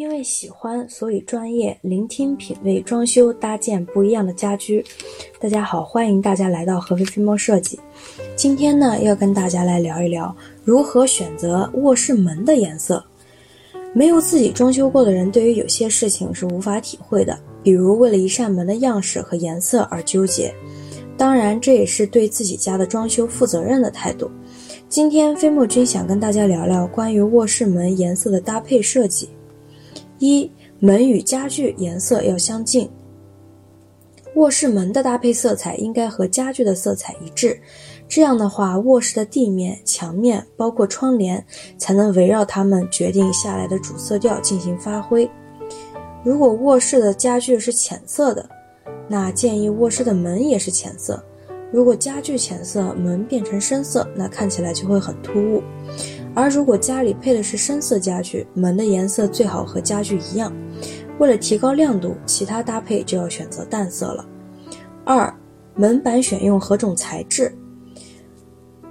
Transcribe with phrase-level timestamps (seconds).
[0.00, 4.82] 因为喜欢，所以专业聆听、品味装修搭建不一样的家居。
[5.38, 7.78] 大家好，欢迎大家来到合肥飞猫设计。
[8.34, 10.34] 今天呢，要跟大家来聊一聊
[10.64, 13.04] 如何选择卧室门的颜色。
[13.92, 20.50] 没有自己装修过的人，对于有些事情是无法体会的，比如为了一扇门的样式和颜色而纠结。
[21.18, 24.30] 当然，这也是对自己家的装修负责任的态度。
[24.88, 29.28] 今天飞墨君想跟大家聊聊关于卧室门颜色的搭配设计。
[30.20, 32.90] 一门与家具颜色要相近，
[34.34, 37.58] 卧室门的搭配色彩应该和家具的色彩一致，
[38.06, 41.42] 这样的话，卧室的地面、墙面，包括窗帘，
[41.78, 45.28] 才能围绕它们决定下来的主色调进行发挥。
[46.22, 48.46] 如果卧室的家具是浅色的，
[49.08, 51.14] 那建议卧室的门也是浅色；
[51.72, 55.62] 如果家具浅色，门变成深色，那看起来就会很突兀。
[56.34, 60.52] 而如果家里配的是深色家具，门的颜色最好和家具一样。
[61.18, 64.24] 为了提高亮度，其他搭配就要选择淡色了。
[65.04, 65.32] 二，
[65.74, 67.52] 门板选用何种材质？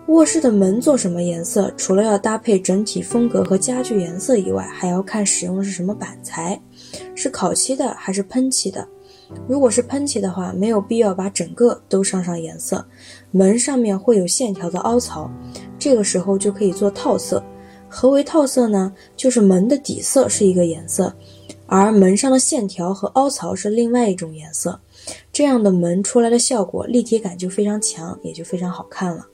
[0.07, 1.71] 卧室的门做什么颜色？
[1.77, 6.59] 除了要搭配整体风格和家具颜色以外，还要看使用的是什么板材，
[7.15, 8.87] 是烤漆的还是喷漆的。
[9.47, 12.83] 如果是喷漆的话，没有必要把整个都上上颜色，
[13.29, 15.29] 门上面会有线条的凹槽。
[15.79, 17.41] 这个时候就可以做套色。
[17.87, 18.93] 何为套色呢？
[19.17, 21.11] 就是门的底色是一个颜色，
[21.65, 24.79] 而门上的线条和凹槽是另外一种颜色。
[25.33, 29.25] 这样的门出来的效果立体感就非常强，也就非常好看了。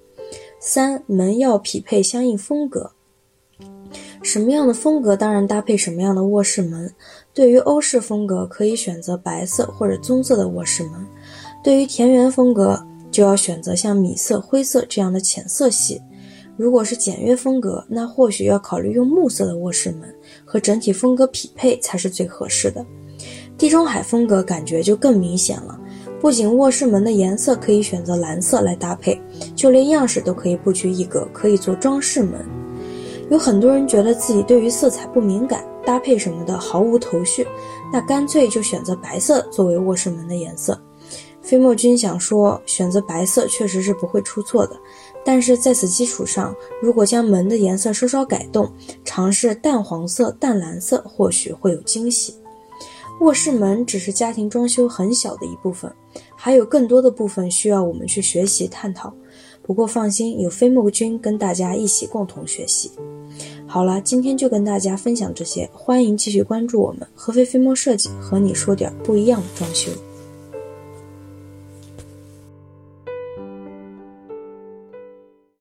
[0.58, 2.92] 三门要匹配相应风格，
[4.24, 6.90] 什么样的风格当然搭配什么样的卧室门。
[7.34, 11.02] 对于欧式风格，可以选择白色或者棕色的卧室门；
[11.62, 16.02] 对于田园风格，就要选择像米色、灰色这样的浅色系。
[16.58, 20.14] 如果是简约风格，那或许要考虑用木色的卧室门，
[20.46, 22.86] 和整体风格匹配才是最合适的。
[23.58, 25.80] 地中海风格感觉就更明显了，
[26.20, 29.22] 不仅卧室门的颜色可以选择蓝色来搭配，
[29.56, 32.46] 就连样式都可以不拘一格，可以做装饰门。
[33.30, 37.46] 有很多人觉得自己对于色彩不敏感，搭配什么的毫无头绪，
[37.92, 40.80] 那干脆就选择白色作为卧室门的颜色。
[41.42, 44.76] 飞墨君想说，选择白色确实是不会出错的。
[45.26, 48.72] 但是在此基础上，如果将门的颜色稍稍改动，
[49.04, 52.36] 尝试淡黄色、淡蓝色，或许会有惊喜。
[53.22, 55.92] 卧室门只是家庭装修很小的一部分，
[56.36, 59.12] 还有更多的部分需要我们去学习探讨。
[59.64, 62.92] 不过放心，有飞墨君跟大家一起共同学习。
[63.66, 69.92] 好了，今天就跟大家分享这些，欢迎继续关注我们合肥飞墨设计，和你说点不一样的装修。